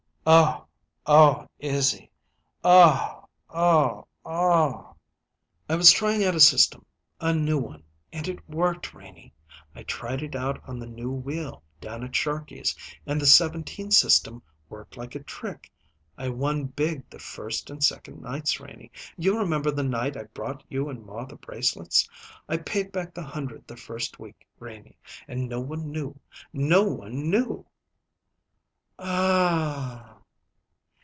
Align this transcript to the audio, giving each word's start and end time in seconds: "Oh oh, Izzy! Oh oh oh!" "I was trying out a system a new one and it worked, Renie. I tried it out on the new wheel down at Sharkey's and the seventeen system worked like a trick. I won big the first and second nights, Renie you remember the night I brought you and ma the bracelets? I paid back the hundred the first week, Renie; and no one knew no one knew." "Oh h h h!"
"Oh 0.23 0.67
oh, 1.07 1.47
Izzy! 1.57 2.11
Oh 2.63 3.25
oh 3.49 4.05
oh!" 4.23 4.95
"I 5.67 5.75
was 5.75 5.91
trying 5.91 6.23
out 6.23 6.35
a 6.35 6.39
system 6.39 6.85
a 7.19 7.33
new 7.33 7.57
one 7.57 7.83
and 8.13 8.27
it 8.27 8.47
worked, 8.47 8.93
Renie. 8.93 9.33
I 9.73 9.81
tried 9.81 10.21
it 10.21 10.35
out 10.35 10.61
on 10.69 10.77
the 10.77 10.85
new 10.85 11.09
wheel 11.09 11.63
down 11.81 12.03
at 12.03 12.15
Sharkey's 12.15 12.75
and 13.07 13.19
the 13.19 13.25
seventeen 13.25 13.89
system 13.89 14.43
worked 14.69 14.95
like 14.95 15.15
a 15.15 15.23
trick. 15.23 15.71
I 16.19 16.29
won 16.29 16.65
big 16.65 17.09
the 17.09 17.17
first 17.17 17.71
and 17.71 17.83
second 17.83 18.21
nights, 18.21 18.59
Renie 18.59 18.91
you 19.17 19.39
remember 19.39 19.71
the 19.71 19.81
night 19.83 20.15
I 20.15 20.25
brought 20.25 20.63
you 20.69 20.87
and 20.89 21.03
ma 21.03 21.25
the 21.25 21.35
bracelets? 21.37 22.07
I 22.47 22.57
paid 22.57 22.91
back 22.91 23.15
the 23.15 23.23
hundred 23.23 23.65
the 23.67 23.75
first 23.75 24.19
week, 24.19 24.45
Renie; 24.59 24.99
and 25.27 25.49
no 25.49 25.59
one 25.61 25.91
knew 25.91 26.15
no 26.53 26.83
one 26.83 27.31
knew." 27.31 27.65
"Oh 29.03 29.03
h 29.03 30.05
h 30.05 30.07
h!" 30.07 30.17